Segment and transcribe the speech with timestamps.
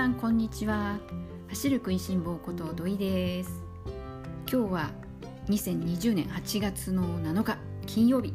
[0.00, 0.98] さんこんにちは。
[1.50, 3.62] 走る食いしん坊こと土井です。
[4.50, 4.90] 今日は
[5.48, 8.32] 2020年8月の7日金曜日。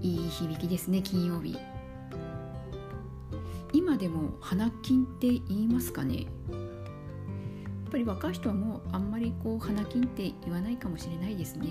[0.00, 1.58] いい響きですね金曜日。
[3.72, 6.14] 今でも花金って言いますかね。
[6.18, 11.66] やっぱり若い人はもうあんまりこう花金って言わないかもしれないですね。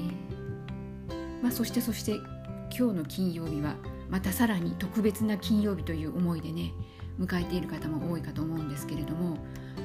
[1.41, 2.15] まあそしてそして
[2.77, 3.75] 今日の金曜日は
[4.09, 6.73] またさらに特別な金曜日という思いでね
[7.19, 9.37] 迎えている方も多いかと思うんですけれども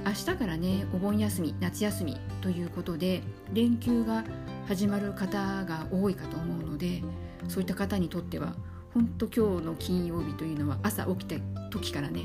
[0.05, 3.23] 明日からねお盆休み夏休みということで
[3.53, 4.25] 連休が
[4.67, 7.03] 始まる方が多いかと思うので
[7.49, 8.55] そういった方にとっては
[8.95, 12.25] 本当今日の金曜日というのは朝起きた時からね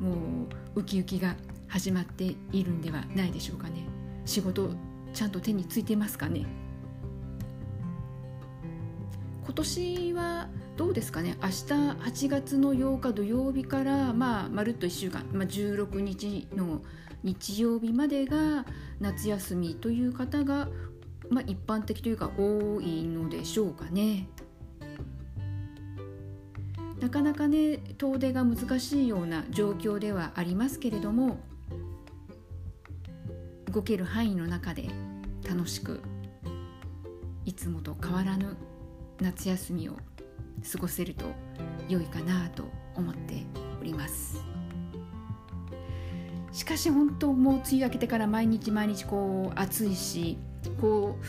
[0.00, 1.36] もうウキウキが
[1.68, 3.84] 始まっているんではないでしょうかね。
[4.24, 4.70] 仕事
[5.12, 6.46] ちゃんと手についてますかね。
[9.44, 10.48] 今年は
[10.80, 11.54] どうですかね明日
[12.24, 16.80] 8月の8日土曜日からまあまるっと1週間、まあ、16日の
[17.22, 18.64] 日曜日までが
[18.98, 20.70] 夏休みという方が、
[21.28, 24.26] まあ、一般的というか多いのでしょうかね。
[26.98, 31.40] なかなかね遠出が難しいような状況ではありますけれども
[33.70, 34.88] 動ける範囲の中で
[35.46, 36.00] 楽しく
[37.44, 38.56] いつもと変わらぬ
[39.20, 39.98] 夏休みを
[40.70, 41.24] 過ごせると
[41.88, 43.44] 良いかなと思って
[43.80, 44.44] おります。
[46.52, 50.36] しかし本当もう梅雨明けてから毎日毎日こう暑いし
[50.80, 51.24] こう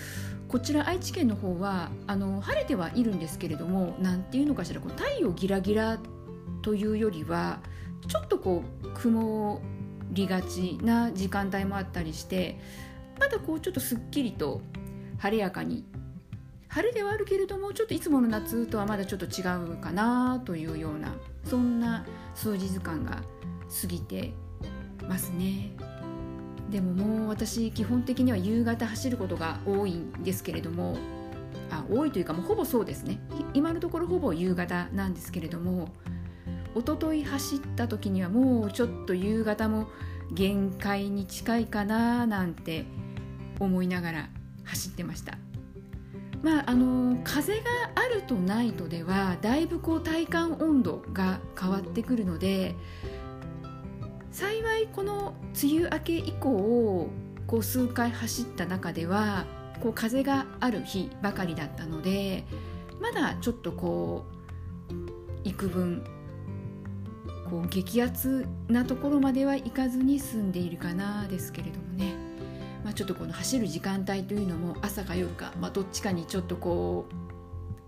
[0.52, 6.00] こちら愛知県の方はあの晴れてはいるんですけれども何ていうのかしらこう太陽ギラギラ
[6.62, 7.60] というよりは
[8.08, 9.62] ちょっとこう曇
[10.12, 12.60] りがちな時間帯もあったりして
[13.20, 14.62] まだこうちょっとすっきりと
[15.20, 15.86] 晴れやかに
[16.72, 19.42] 晴れではあるけれどもちょっといつもの夏とはまだちょっと違
[19.74, 23.22] うかなというようなそんな数日間が
[23.82, 24.32] 過ぎて
[25.10, 25.72] ますね
[26.70, 30.98] でももう私基本的には夕方走ることが多いんですけれども
[31.70, 33.20] あ多いというかもうほぼそうですね
[33.54, 35.90] 今のところほぼ夕方なんですけれども
[36.74, 39.90] 一昨日走った時にはもうちょっと夕方も
[40.32, 42.86] 限界に近いかななんて
[43.60, 44.30] 思いながら
[44.64, 45.38] 走ってました。
[46.42, 52.76] まあ、あの風があるとないとではだいぶこう体感温度が変わってくるので
[54.32, 57.10] 幸いこの梅雨明け以降
[57.48, 59.46] こう数回走った中では
[59.82, 62.46] こう風がある日ばかりだったので
[63.00, 64.26] まだちょっとこ
[64.90, 64.94] う
[65.44, 66.04] 幾分
[67.50, 72.31] こう激アツなところまではいかずに済んでいるかなですけれどもね。
[72.84, 77.16] まあ、ちょっとこの走る時間帯というのも朝か夜か、まあ、どっちかにちょっとこう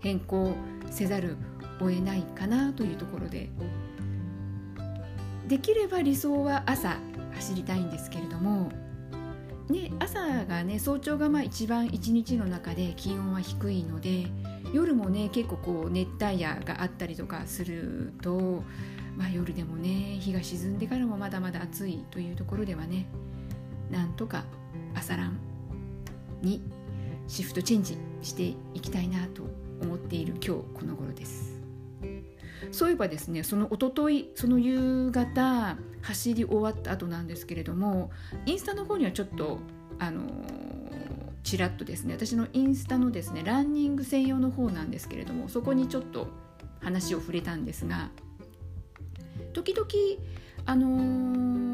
[0.00, 0.54] 変更
[0.90, 1.36] せざる
[1.80, 3.50] を得ないかなというところで。
[5.48, 6.96] できれば理想は朝
[7.34, 8.72] 走りたいんですけれども、
[9.68, 14.26] ね、朝がね早朝がまあ一番一日の中で気温は低いので
[14.72, 18.64] 夜もね結構こう熱帯夜があったりとかすると、
[19.16, 23.06] まあ、夜でもね日が沈んでからもまだまだ暑いというところではね
[23.90, 24.44] なんとか
[24.94, 25.38] 朝ラン
[26.42, 26.62] に
[27.26, 29.42] シフトチェンジしていきたいなと
[29.80, 31.54] 思っている今日この頃です。
[32.70, 38.10] そういえばですねその一昨日その夕方走り終わった後なんですけれども
[38.46, 39.58] インスタの方にはちょっと
[39.98, 40.22] あの
[41.42, 46.28] ちらっとですね私のインスタのですねランニング専用の方なんですけれどもそこにちょっと
[46.80, 48.10] 話を触れたんですが
[49.52, 49.88] 時々
[50.66, 50.88] あの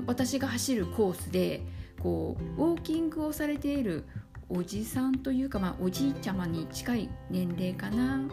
[0.03, 1.63] ー、私が走るコースで
[2.03, 4.05] こうウォーキングをされている
[4.49, 8.29] おじさんというか、まあ、おじいちゃまに近い年齢かな。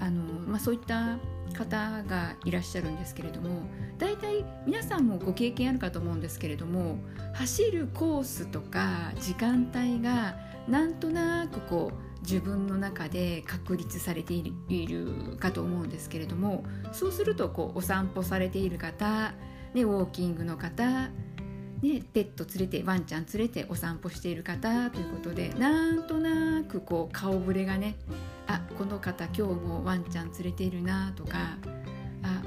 [0.00, 1.18] あの、まあ、そういった
[1.56, 3.62] 方がいらっしゃるんですけれども
[3.98, 6.98] 大体皆さんもご経験あるかと思うんですけれども
[7.34, 10.36] 走るコースとか時間帯が
[10.68, 19.32] なんとなくこう自分の中で確立されているかと思うんですけれどもそうするとこうお散歩されている方、
[19.72, 21.10] ね、ウォーキングの方
[21.82, 27.94] ね、ペット連れてワンちゃん連れてお散歩している方ということでなんとなくこう顔ぶれがね
[28.48, 31.56] あこの方今日もワンちゃん連れているなとか
[32.22, 32.42] あ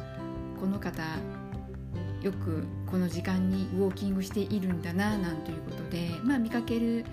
[0.60, 1.02] この方
[2.22, 7.06] よくこの時間にウォーキングしているんだななんていうことで、まあ、見かける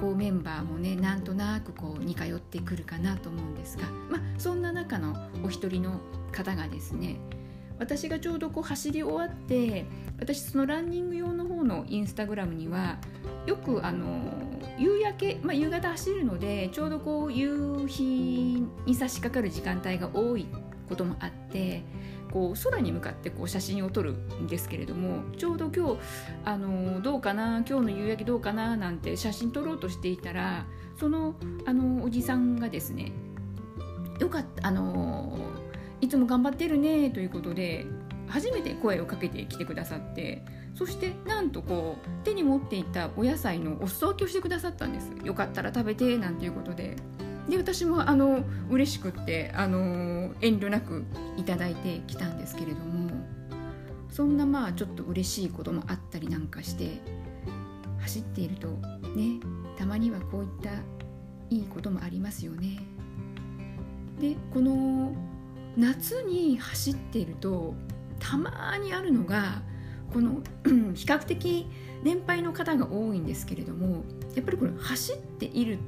[0.00, 6.00] こうメンバーもねなんとなくこう似通ってくるかなと思うんですが、まあ、そんな中のお一人の
[6.32, 7.16] 方がですね
[7.78, 9.84] 私がちょうどこう走り終わって
[10.18, 12.98] 私そのランニング用の方のインスタグラムには
[13.46, 14.06] よくあの
[14.78, 20.46] 夕焼け、まあ、夕方走るのでちょうどこう夕日に差し掛かる時間帯が多い
[20.88, 21.82] こともあって
[22.32, 25.98] こう空に向かってこう写真を撮るんですけれどもちょうど今日
[26.44, 30.66] あのどうかな今日の夕焼けどうかななんて写真撮ろうとしていたら
[30.98, 33.12] そのあのおじさんがですね
[34.20, 35.38] よかったあの
[36.00, 37.86] いつも頑張ってるねということで
[38.28, 40.44] 初めて声をかけてきてくださって
[40.74, 45.10] そしてなんとこう手に持っていたお野菜のお裾分けをしてくださったんです。
[45.24, 46.96] よかったら食べてなんていうことで。
[47.48, 51.04] で私もあの嬉しくってあの遠慮なく
[51.36, 53.08] いただいてきたんですけれども
[54.10, 57.00] そんなまあちょっと嬉しいこともあったりなんかして
[58.00, 58.68] 走っていると
[59.14, 59.38] ね
[59.76, 60.70] たまにはこういった
[61.50, 62.80] いいこともありますよね。
[64.20, 65.14] でこの
[65.76, 67.74] 夏に走っていると
[68.18, 69.62] たまにあるのが
[70.12, 70.42] この
[70.94, 71.66] 比較的
[72.02, 74.04] 年配の方が多いんですけれども
[74.34, 75.78] やっぱりこれ走っている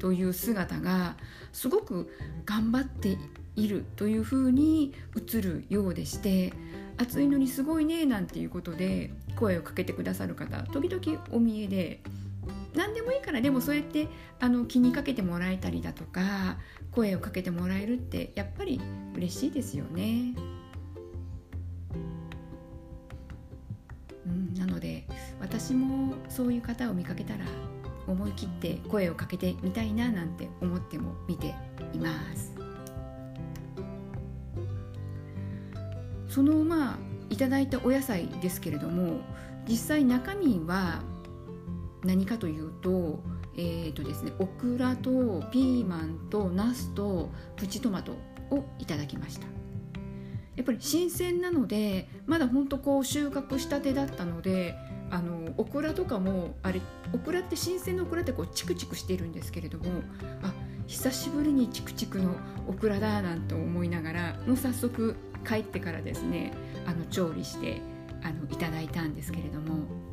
[0.00, 1.16] という姿が
[1.52, 2.12] すごく
[2.44, 3.16] 頑張って
[3.56, 6.52] いるというふうに映るようでして
[6.96, 12.00] 暑いのにすごいねなんていうことで声をかけてくださる方時々お見えで
[12.74, 14.08] 何でもいいからでもそうやって
[14.40, 16.58] あの気にかけてもらえたりだとか
[16.92, 18.80] 声をかけてもらえるってやっぱり
[19.14, 20.34] 嬉しいですよね。
[25.68, 27.44] 私もそういう方を見かけたら
[28.06, 31.54] 思い切って声をかけてみたいななんて思っても見て
[31.92, 32.54] います。
[36.26, 36.98] そのまあ
[37.28, 39.20] いただいたお野菜ですけれども
[39.68, 41.02] 実際中身は
[42.02, 43.20] 何かというと
[43.54, 45.10] えーとですね、オクラと
[45.52, 48.12] ピーマンとナスとプチトマト
[48.50, 49.46] をいただきました。
[50.56, 54.74] やっぱり新鮮なのでまだほんとこう収穫したてだったので
[55.10, 56.80] あのオクラとかもあれ
[57.14, 59.84] オクラって新鮮なオクラってこうチクチクしてるんですけれども
[60.42, 60.52] あ
[60.86, 62.34] 久しぶりにチクチクの
[62.66, 65.16] オクラだなんて思いながらもう早速
[65.46, 66.52] 帰ってからですね
[66.86, 67.80] あの調理して
[68.22, 70.08] あのいただいたんですけれども。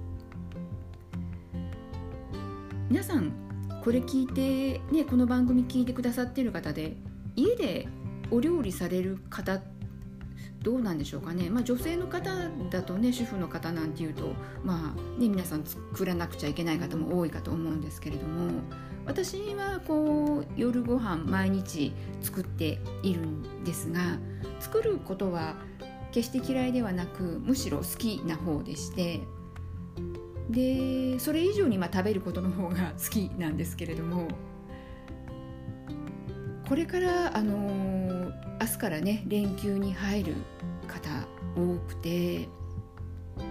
[2.88, 3.32] 皆さん
[3.84, 6.96] これ聞いて、ね、この番組聞いてくださってる方で
[7.36, 7.88] 家で
[8.30, 9.75] お料理される方って
[10.66, 12.32] どうなんでしょうかね、まあ、女性の方
[12.72, 14.34] だとね主婦の方なんていうと、
[14.64, 18.64] まあね、皆さん作らなくちゃいけない方も多いかと思うんですけれども
[19.06, 24.18] 私はこう夜ご飯毎日作っているんですが
[24.60, 25.56] 作ることは
[26.12, 29.22] 決して嫌いではなくむしろ好きな方でして
[30.50, 34.28] でそれ以上にまあ食べることの方が好きなんですけれども
[36.68, 38.05] これからあの
[38.62, 40.36] 明日からね連休に入る
[40.88, 41.10] 方
[41.56, 42.48] 多くて
[43.36, 43.42] こ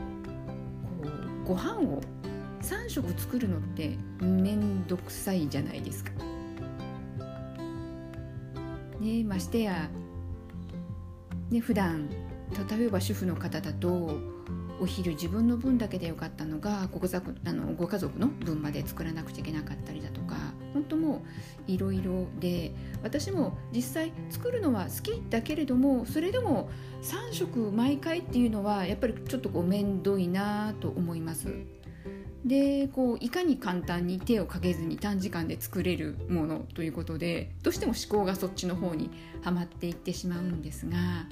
[1.44, 2.00] うご飯を
[2.62, 6.10] 3食作るのって面倒くさいじゃないですか。
[9.00, 9.90] ね、ましてや、
[11.50, 12.08] ね、普段
[12.70, 14.33] 例えば主婦の方だと
[14.80, 20.36] お昼自分の分だけでよかったのがご家族あのご家族の分まで作らなくちゃいけなかったりだとか
[20.72, 21.22] 本当も
[21.68, 22.72] ういろいろで
[23.02, 26.68] 私も実際作るのは好きだけれどもそれでも
[27.02, 31.48] 3食毎回っていうのはやっぱりちょっとこう面倒いなと思います。
[32.44, 39.10] でこういかに簡単に手をかけずに短時間で作れるものということでどうしても思考がそっちの方に
[39.42, 41.26] はまっていってしまうんですが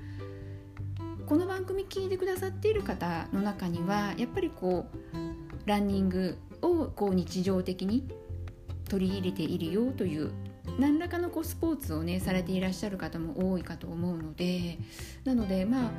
[1.26, 8.08] この番組聞いてくださっている方の中にはやっぱりこうランニングをこう日常的に
[8.88, 10.32] 取り入れているよという
[10.78, 14.78] 何らかのこうスポーツをねされていらっしゃる方も多いかと思うので
[15.24, 15.90] なのでまあ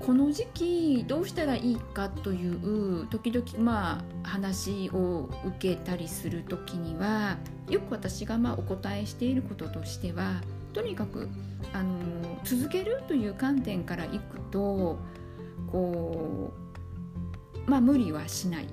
[0.00, 11.28] この時期どうしたらいいかという時々まあ話を受けたりする時にはよく私がまあお答えしていることとしてはとにかく
[11.72, 11.92] あの
[12.44, 14.98] 続けるという観点からいくと
[15.70, 16.52] こ
[17.66, 18.66] うまあ無理はしない。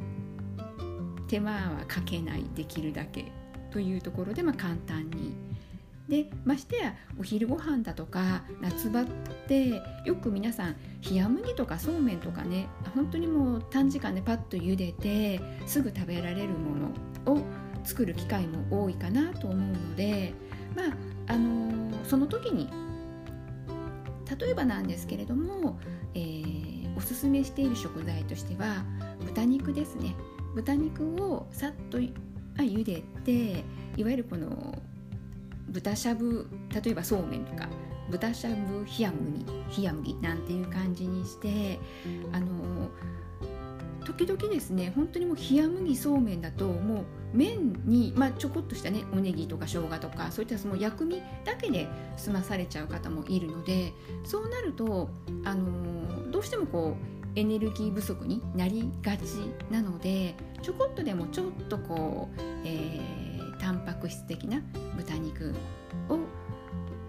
[1.29, 3.31] 手間はかけないできるだけ
[3.71, 5.35] というところで、まあ、簡単に。
[6.09, 9.05] でましてやお昼ご飯だとか夏場っ
[9.47, 16.75] てよく皆さん冷麦とかそうめんとかね本当にもう短時間でパッと茹でてすぐ食べられるも
[17.27, 17.43] のを
[17.83, 20.33] 作る機会も多いかなと思うので
[20.75, 21.68] まああの、
[22.09, 22.67] その時に
[24.39, 25.79] 例えばなんですけれども、
[26.15, 28.83] えー、おすすめしている食材としては
[29.25, 30.15] 豚肉ですね。
[30.55, 33.63] 豚肉をさっと茹でて
[33.95, 34.81] いわゆるこの
[35.67, 36.47] 豚しゃぶ
[36.83, 37.69] 例えばそうめんとか
[38.09, 39.45] 豚しゃぶ冷や麦
[39.77, 41.79] 冷や麦なんていう感じにして
[42.31, 42.89] あの
[44.09, 51.87] 時々ですね本当にもう冷麦そうめんだともう麺に、まあ、ちょこっとしたねおネギとか生姜とかそういったその薬味だけで
[52.17, 55.09] 済まされちゃう方もいるのでそうなると、
[55.45, 56.97] あのー、どうしてもこ
[57.35, 59.21] うエネルギー不足になりがち
[59.69, 64.61] なのでちょこっとでもちょっとこう、えー、タンパク質的な
[64.97, 65.53] 豚肉
[66.09, 66.17] を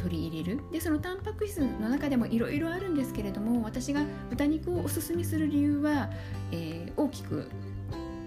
[0.01, 0.61] 取り入れる。
[0.73, 6.11] でそのタンパク質の中でもいろいろあるんですけれども私が豚肉をおすすめする理由は、
[6.53, 7.51] えー、大きく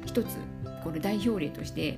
[0.06, 0.38] 一つ
[0.84, 1.98] これ代表例として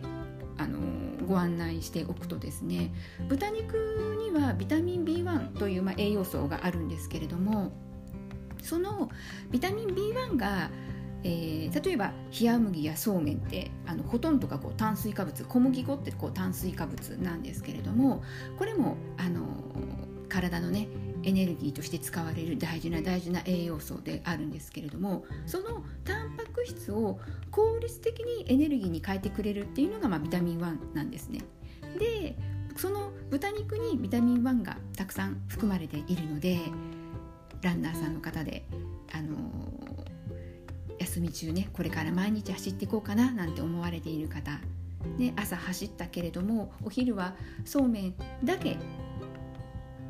[0.58, 0.80] あの
[1.28, 2.94] ご案内しておくとですね
[3.28, 3.74] 豚肉
[4.20, 7.72] にはビタミン B1 という、まあ、栄養素があるんですけれども
[8.62, 9.10] その
[9.52, 10.70] ビタミン B1 が
[11.24, 18.24] えー、例えば冷麦やそうめんってあのほとんどがこう炭水化物小麦粉ってこう炭水化物なんですけれども
[18.58, 19.42] これもあの
[20.30, 20.88] 体のね
[21.24, 27.20] エネルギーとして使われる大事な大事な栄養素であるんですけれどもそのタンパク質を
[27.50, 31.40] 効率的にエネルギーに変えてくれるっていうのが、まあ、ビタミン1なんですね。
[31.98, 32.38] で
[32.78, 36.60] その豚肉にビタミン1がたくさん含まれているので
[37.62, 38.66] ランナーさんの方で
[39.14, 39.36] あの
[41.06, 44.60] 休み中ねこれから毎日走っていこうかななんて思われている方、
[45.18, 48.78] ね、朝走ったけれどもお昼はそうめんだけ。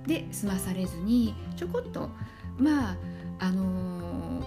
[0.08, 2.12] で済まされずにちょこっと
[2.60, 2.98] まあ
[3.40, 4.46] あのー、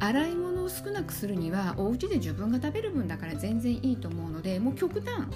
[0.00, 5.26] 洗い物を少なくするにはお家で自分が食べる分だから全然いいと思うのでもう極端。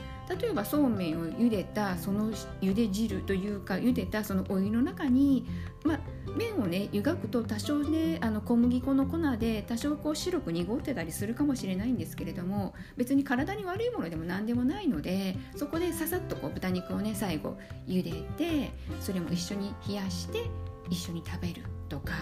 [0.40, 5.46] 例えばそうめんを茹でたその茹で汁というか茹でたそのお湯の中に、
[5.84, 6.00] まあ、
[6.37, 20.44] 麺をね湯がくと多少ねあの小麦粉の粉で多少こう白く濁ってたりするかもしれないんですけれども別に体に悪いものでも何でもないのでそこでささっとこう豚肉をね最後茹でてそれも一緒に冷やして
[20.90, 22.12] 一緒に食べるとか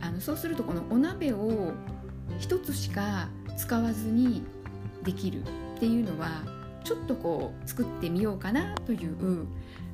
[0.00, 1.72] あのそうするとこのお鍋を
[2.38, 4.42] 一つしか使わずに
[5.02, 6.42] できるっていうのは
[6.84, 9.46] ちょっとこう作ってみようかなという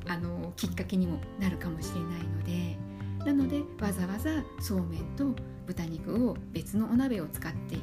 [0.08, 2.76] あのきっかけにもなるかもしれないので
[3.24, 5.26] なのでわざわざそうめんと
[5.66, 7.76] 豚肉を別のお鍋を使って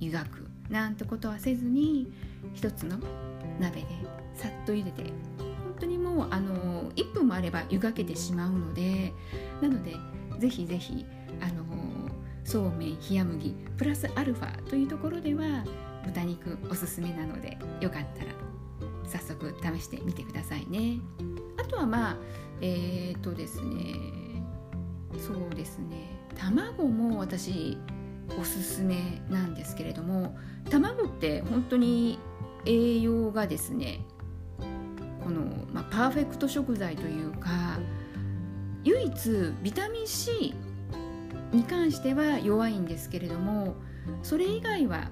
[0.00, 2.12] 湯がくなんてことはせずに
[2.52, 2.98] 一つの
[3.60, 3.86] 鍋で
[4.34, 9.12] さっと茹でて本当にもうあの1分もあれば湯がけてしまうので
[9.60, 9.96] なので
[10.38, 11.04] ぜひぜひ
[11.40, 11.64] あの
[12.44, 15.64] そうめん冷麦プラスアルファというところでは
[16.04, 18.32] 豚肉おすすめなのでよかったら
[19.06, 20.98] 早速試してみてくださいね。
[21.58, 22.16] あとはまあ
[22.60, 24.23] えっ、ー、とですね
[25.18, 26.14] そうですね。
[26.36, 27.78] 卵も私
[28.38, 30.36] おすすめなんですけれども
[30.70, 32.18] 卵って本当に
[32.64, 34.00] 栄養がですね
[35.22, 35.42] この、
[35.72, 37.78] まあ、パーフェクト食材というか
[38.84, 40.54] 唯一ビタミン C
[41.52, 43.74] に関しては弱いんですけれども
[44.22, 45.10] それ以外は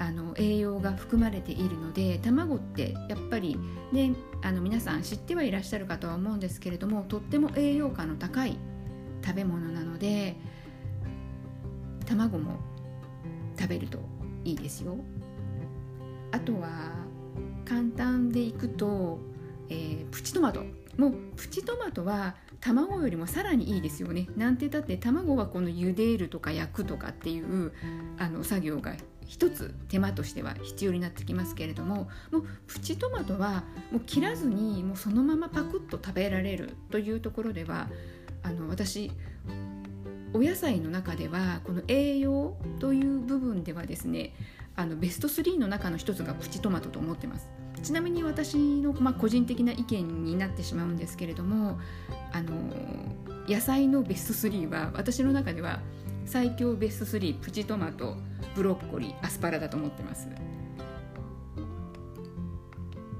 [0.00, 3.58] あの栄養が含まれているので卵ってやっぱり
[3.92, 4.12] ね
[4.42, 8.58] あの皆さん知ってはいらっしゃるかとは思うんですけれどもとっても栄養価の高い
[9.24, 10.36] 食べ物なので
[12.06, 12.58] 卵も
[13.58, 13.98] 食べると
[14.44, 14.96] いいですよ。
[16.30, 16.68] あとは
[17.64, 19.18] 簡単でいくと、
[19.68, 20.64] えー、プチトマト。
[20.96, 24.28] もうプチトマトは卵よりもさらにいいですよね。
[24.36, 27.72] なんてだって卵はこの茹でるとか焼くとかっていう
[28.18, 28.94] あの作業が
[29.28, 37.88] 一つ手間としては必要になってきますけれどももうプチトマトはもう切らずにもうそのままパクッと食べられるというところでは
[38.42, 39.12] あの私
[40.32, 44.32] お野菜の中ではこの栄養という部分ではですね
[44.76, 47.48] あのベスト3の中の一つがプチトマトと思ってます。
[47.82, 51.78] ちなみに私の、まあ、個人的な意見になってしまうんですけれども
[52.32, 52.52] あの
[53.48, 55.80] 野菜のベスト3は私の中では
[56.28, 58.16] 最強ベスト3プチトマト
[58.54, 60.28] ブロッコリーアスパラだと思ってます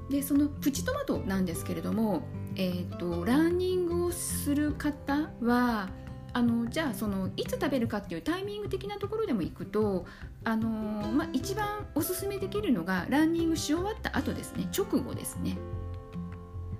[0.09, 2.23] でそのプチトマトなんですけれども
[2.55, 5.89] えーと、ランニングをする方は
[6.33, 10.05] あのじゃあそのいつ食べるかっていうタイミング的なところでも行くと
[10.43, 15.57] あの、まあ、一番おすすめできるのがランニングし終わった後ですね直後ですね。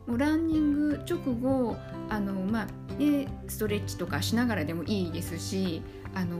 [0.05, 1.77] もうランニング直後
[2.09, 5.83] あの、まあね、ストレッチとかしながらでもいいですし
[6.15, 6.37] あの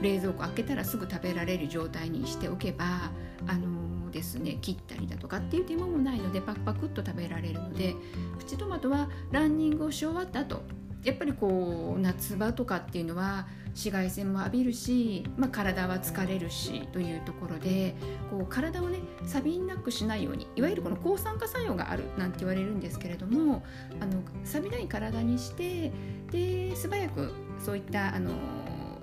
[0.00, 3.10] 冷蔵庫開けたらすぐ食べられる状態にしておけば
[3.46, 7.94] あのですね切ったりだとかっていう手間もないのでパクパクっと食べられるので
[8.38, 10.62] プチトマトはランニングをし終わった後
[11.04, 17.94] やっぱりこう夏場とかっていうのは紫外線も浴びるし、まあ、体は疲れるしというところで
[18.30, 23.62] こう体をね錆びなくしないようにいわゆるこの抗酸化作用があるなんて言われるんですけれども
[24.00, 25.92] あの錆びない体にして
[26.30, 28.32] で素早くそういったあの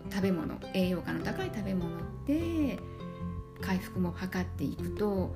[0.10, 1.90] 食べ物栄養価の高い食べ物
[2.26, 2.80] で
[3.62, 5.36] 回復も図っていくと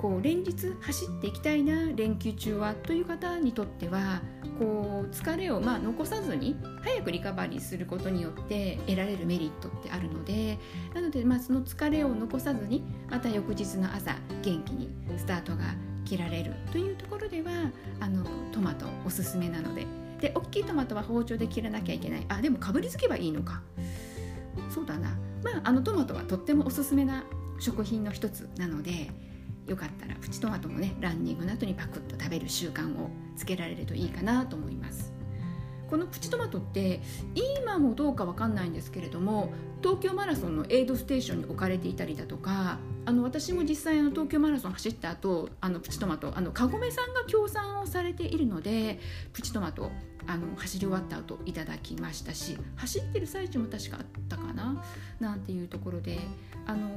[0.00, 4.22] こう連日走っていきたいな連休中はという方にとっては
[4.58, 10.58] こう疲れをまあ残さずに早くリカバリーすることによって得られるメリットってあるので
[10.94, 15.74] なのでまあその疲れを残さずにまた翌日の朝元気にスタートが
[16.06, 17.50] 切られるというところでは
[18.00, 19.86] あのトマトおすすめなので
[20.20, 22.26] で大きいトマトは包丁で切らなきゃいけない。
[22.28, 23.62] あでもかぶりつけばいいのか。
[24.68, 25.16] そうだな。
[25.42, 27.24] まああのトマトはとってもおすすめな
[27.58, 29.10] 食品の一つなので
[29.66, 35.12] よかったらプチトマトもねランニングの後にパクッと食べる習慣をつけられるといいかなと思います。
[35.88, 37.00] このプチトマトって
[37.34, 49.00] 今もどうかわかんないんですけれども東京マラソンのエイドステーションに置かれていたりだとかあの私も実際あの東京マラソン走った後あのプチトマトあのカゴメさんが協賛をされているので
[49.32, 49.90] プチトマト
[50.26, 54.82] あの走り終わった後いただきましたし走ってる最中も確かあったかな
[55.18, 56.18] なんていうところで
[56.66, 56.88] あの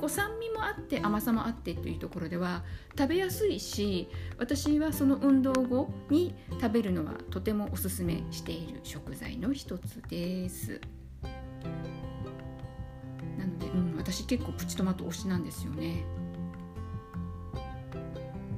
[0.00, 2.64] こう酸味もあって甘さもあってというところでは
[2.98, 4.08] 食べやすいし
[4.38, 10.80] 私はその運動後に食べるのはとてもおすすめしている食材の一つです。
[13.38, 16.04] なので、うん、私結構プチトマト推しなんですよね。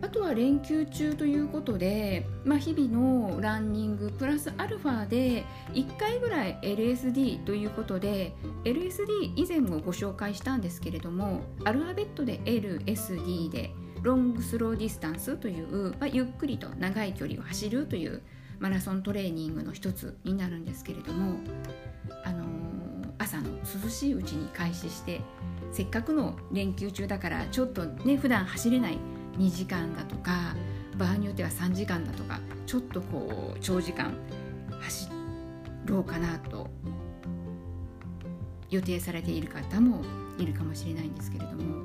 [0.09, 8.33] あとは連休中ということで、まあ、日々のランニングプラスアルファで1回ぐらい LSD ということで
[8.65, 18.23] LSD 以前もご紹介したんですけれどもアルファベットで LSD で long slow distance という、まあ、ゆっくりと長い距離を走るという
[18.61, 21.37] マラソントレーニングの一つになるんですけれども、
[22.25, 22.47] あのー、
[23.19, 23.50] 朝の
[23.85, 25.21] 涼しいうちに開始して
[25.71, 28.99] せっかくの連休中だからちょっとね普段走れない
[29.38, 30.54] 2時間だとか
[30.97, 34.14] 場合によっては3時間だとかちょっとこう長時間
[34.80, 35.09] 走
[35.87, 36.68] ろうかなと
[38.71, 40.02] 予定されている方も
[40.38, 41.85] いるかもしれないんですけれども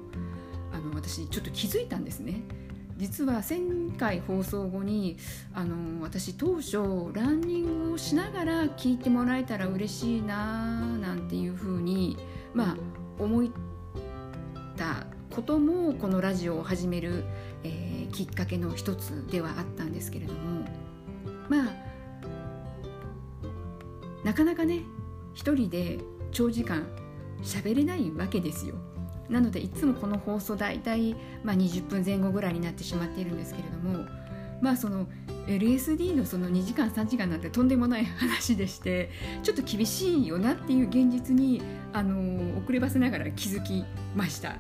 [0.74, 2.41] あの私ちょっと気づいたんですね。
[2.95, 5.17] 実は1000回放送後に
[5.53, 12.17] あの私当初ランニングをしながら聞いてもらえたら嬉しいななんていうふうに
[12.54, 12.78] まあ
[13.19, 13.47] 思っ
[14.78, 17.24] たこともこのラジオを始める、
[17.63, 20.39] えー、きっかけの一つではあったんですけれども
[21.50, 21.74] まあ
[24.24, 24.82] なかなかね
[25.34, 26.00] 一人で
[26.32, 26.88] 長時間
[27.41, 28.76] 喋れないわけですよ。
[29.30, 34.06] なのでいつもこの放送大体、まあ、20分前後ぐらいになってしまっているんですけれども
[34.62, 35.08] まあその
[35.48, 39.10] LSD のその2時間3時間なんてとんでもない話でして
[39.41, 41.62] ちょっと厳しいよなっていう現実に
[41.93, 44.58] あの遅ればせながら気づきました。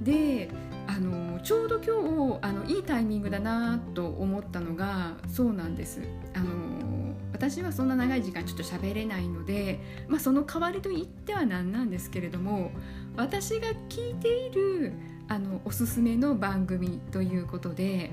[0.00, 0.50] で
[0.86, 6.00] あのちょうど今日あのいいタイミングだなと思ったのがそうなんです。
[6.34, 6.90] あの
[7.32, 12.70] 私はそんな長い時間ちょっと喋れないので、まあ、その代わりと言ってはなんなんですけれども
[13.16, 14.92] 私が聞いている
[15.26, 18.10] あのおすすめの番組ということで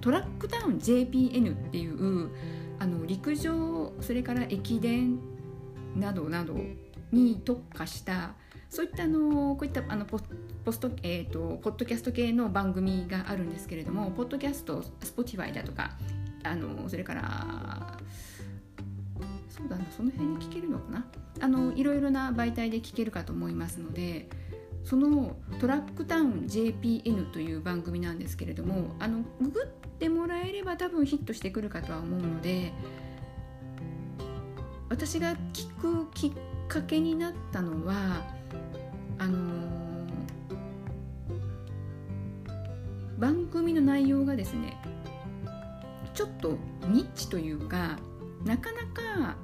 [0.00, 2.30] トラックダウン JPN っていう
[2.80, 5.20] あの陸上それから駅伝
[5.94, 6.56] などなど
[7.12, 8.34] に特化した
[8.70, 15.92] そういったあのこういったあのポスト、えーと、ポッドキャスト系の番組があるんですけれどもポッドキャスト Spotify だとか
[16.44, 17.98] あのそれから
[19.48, 21.06] そうだなその辺に聞けるのかな？
[21.40, 24.28] あのいろいろな媒体で聞けるかと思いますので
[24.84, 29.66] そのトラックタウン JPN という番組なんですけれどもあのググっ
[29.98, 32.72] てもらえれば多分ヒットしてくるかとは思うので
[34.88, 36.32] 私が聞くきっ
[36.68, 38.22] かけになったのは
[39.18, 39.38] あのー、
[43.18, 44.76] 番組の内容がですね
[46.14, 46.56] ちょっと
[46.88, 47.98] ニッチというか
[48.44, 49.36] なかなか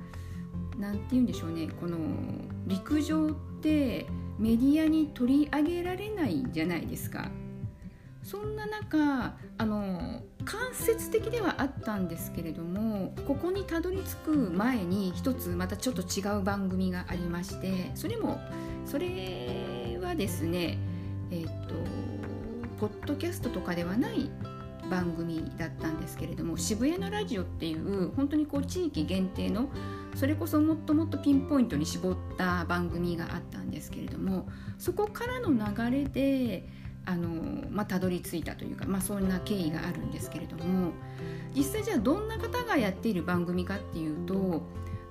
[0.79, 1.99] 何て言うんでしょうねこの
[2.67, 4.07] 陸上って
[4.39, 7.31] メディアに取り上げられないじゃないですか。
[8.25, 18.41] そんな中あの間接的ではあったんですけれどもここにたどり着く前に一つまたちょっと違う番組がありましてそれも
[18.87, 20.79] それはですね
[21.31, 21.75] えっ、と
[22.79, 24.31] ポッドキャストとかではない
[24.91, 29.69] 番組だったんですけれども渋谷のラジオっていう本当にこう地域限定の
[30.15, 34.47] それこそもっともっとピンポイントに絞った番組があったんですけれども
[34.79, 36.69] そこからの流れで
[37.07, 37.29] あの
[37.71, 40.93] まあ、たどり着いたというか、まあ、そんな経緯があるんですけれども
[41.55, 44.63] 実際じゃあどんな方がやっている番組かっていうと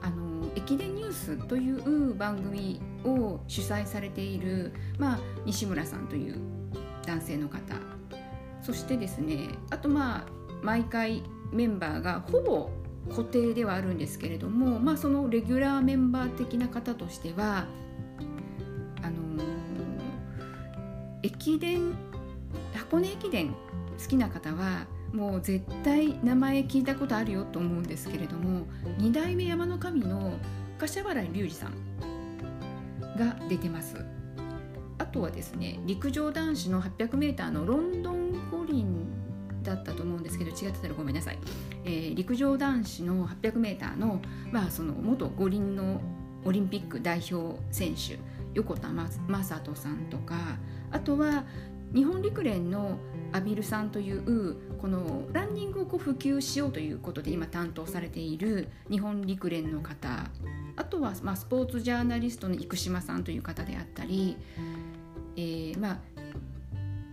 [0.01, 6.39] あの駅伝ニュースという番組を主催されている、まあ、西村さんという
[7.05, 7.75] 男性の方
[8.61, 12.69] そしてですねあとまあ毎回メンバーがほぼ
[13.09, 17.65] 固定ではあるんですけれども、まあ、そのレギュラーメンバー的な方としては
[21.23, 21.95] 駅伝
[22.73, 23.55] 箱根駅伝
[23.97, 30.33] 好きな方はもう絶対名前聞いたことあるよと思うんですけれども二代目山の神の
[30.79, 31.73] 柏原隆二さん
[33.17, 34.03] が出てます。
[34.97, 39.05] あとはですね陸上男子の 800m のロンドン五輪
[39.63, 41.39] だったと思うんですけど違ってたらごめんなさい、
[41.85, 46.01] えー、陸上男子の 800m の,、まあその元五輪の
[46.45, 48.19] オリンピック代表選手
[48.53, 50.35] 横田正人さんとか
[50.93, 51.43] あとは
[51.93, 52.97] 日本陸連の
[53.33, 60.29] アビルさんというこのランニングをこう普及しようということで今担当されている日本陸連の方。
[60.75, 64.37] あとはまスポーツジャーナリストの生島さんという方であったり、
[65.35, 65.97] えー、まあ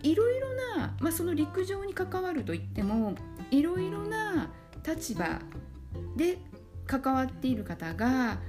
[0.01, 3.13] いろいろな、まあ、その陸上に関わるといっても
[3.51, 4.49] いろいろな
[4.83, 5.39] 立場
[6.15, 6.39] で
[6.87, 8.39] 関わっている方が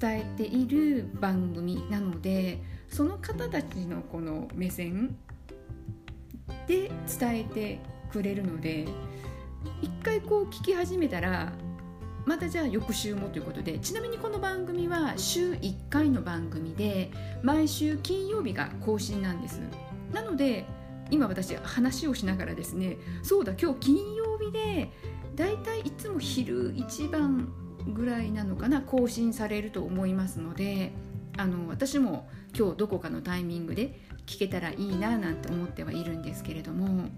[0.00, 5.16] 伝えている番組なのでその方たちのこの目線
[6.66, 8.86] で伝えてくれるので
[9.82, 11.52] 一回こう聞き始めたら
[12.24, 17.10] またじゃあ翌週もということでちなみにこの番組は週1回の番組で
[17.42, 19.60] 毎週金曜日が更新なんです。
[20.12, 20.66] なので
[21.10, 24.90] 今私話をしながらですねそうだ今日金曜日で
[25.34, 27.48] だいたいいつも昼一番
[27.86, 30.92] ぐらいなのかな更新されると思いますので
[31.38, 37.08] あの私も今日どこかのタイミングで聞けたらいいななんて思ってはいるんですけれども。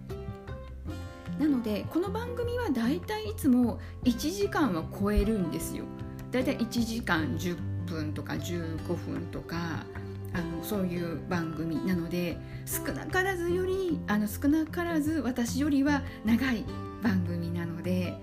[1.39, 5.85] なのでこの番組はだいたいいつも1時間は超えるんですよ。
[6.31, 7.57] だいたい1時間10
[7.87, 9.87] 分とか15分とか
[10.35, 11.85] あのそういう番組。
[11.87, 16.67] なので少なからずよりあの少なからず私よりは長い
[17.03, 18.15] 番組なので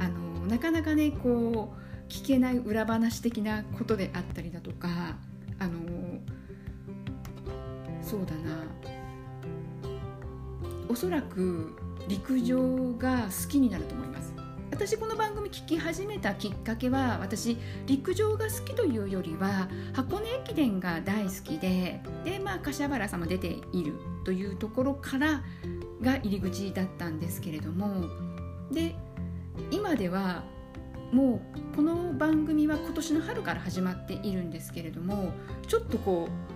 [0.00, 5.18] あのなかなかねこう聞けない裏話的なことであったりだとか
[8.12, 8.62] そうだな
[10.86, 11.74] おそらく
[12.08, 14.34] 陸上が好きになると思います。
[14.70, 23.94] 私この番組聞き始めたきっかけは私陸上が好きというよりは箱根駅伝が大好きでで、まあ、柏原さんも出ている
[24.26, 25.42] というところから
[26.02, 28.10] が入り口だったんですけれども。
[28.70, 28.94] で
[29.70, 30.44] 今では
[31.12, 35.32] もうこの番組は今年の春から始まっているんですけれども
[35.66, 36.51] ちょっとこう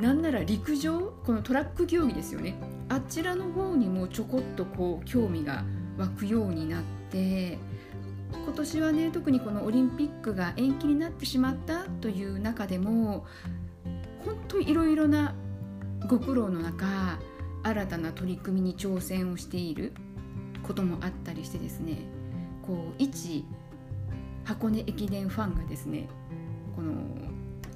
[0.00, 2.56] なんなら陸上このトラック競技ですよね。
[2.88, 5.64] あちらの方にもちょこっとこう興味が
[5.98, 7.58] 湧くようになって
[8.32, 13.26] 今年はね特にこのオリンピックが延期になってしまったという中でも
[14.24, 15.34] 本当いろいろな
[16.06, 17.18] ご苦労の中
[17.62, 19.92] 新たな取り組みに挑戦をしている
[20.62, 21.98] こともあったりしてですね
[22.62, 23.44] こう一
[24.44, 26.08] 箱根駅伝ファンがですね
[26.76, 26.92] この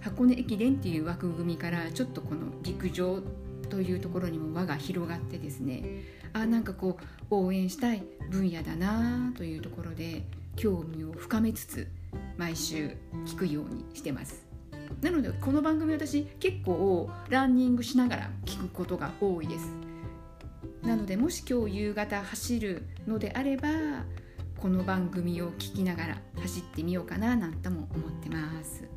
[0.03, 3.23] 箱根駅伝っていう枠組みからちょっとこの陸上
[3.71, 5.83] というところにも輪が広がってですね
[6.33, 6.99] あなんかこ
[7.31, 10.25] う応援したい分野だなというところで
[10.57, 11.88] 興味を深めつつ
[12.37, 14.45] 毎週聞くようにしてます。
[15.01, 19.73] なのでこの番組私結構ランニングしながら聞くことが多いです。
[20.83, 23.69] なのでもし今日夕方走るのであれば
[24.59, 28.91] この番組を聞きながら走ってみようかななんとも思ってます。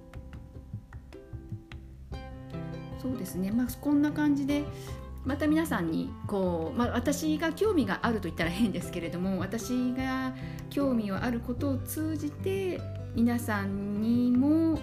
[3.06, 4.64] そうですねまあこんな感じで
[5.26, 10.34] また皆さんにこう、まあ、私が興味があると言ったら変ですけれども私が
[10.72, 12.82] 興味をあることを通じて
[13.14, 14.80] 皆さんにも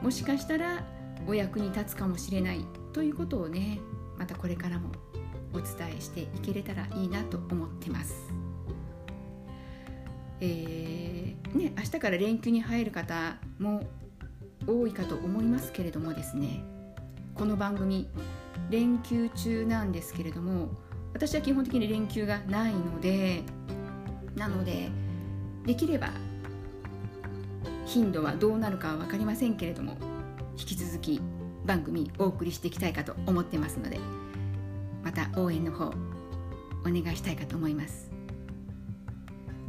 [0.00, 0.82] もしかしたら
[1.26, 3.80] お役に立つかもしれないということをね
[4.18, 4.90] またこれからも
[5.52, 8.14] お伝えしていけれたらいいなと思ってます。
[10.40, 13.82] えー、ね、明日から連休に入る方も
[14.66, 16.64] 多いかと思いますけれどもですね
[17.34, 18.08] この番組
[18.70, 20.68] 連休中なんですけれども
[21.14, 23.42] 私は基本的に連休がないので
[24.36, 24.90] なので
[25.64, 26.10] できれば
[27.86, 29.96] 頻度はどうなるかは分かりませんけれども
[30.58, 31.20] 引き続き
[31.64, 33.98] 番組お送りしていきたいかと思ってますので
[35.02, 35.92] また応援の方お
[36.84, 38.10] 願いしたいかと思います。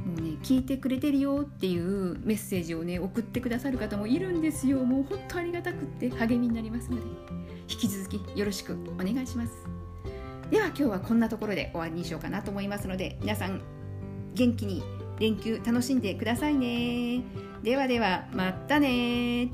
[0.06, 4.80] もうね聞いてくれてるよっていうメッセージをね送ってくださる方もいるんですよ。
[4.80, 7.43] もう本当ありがたくって励みになりますので。
[7.70, 9.54] 引き続きよろしくお願いします。
[10.50, 13.62] では今日はこんなところで終わりにしようかなと思いますので皆さん
[14.36, 14.84] 元気に
[15.20, 17.24] 連休楽しんでくださいね。
[17.64, 19.50] ではではまたね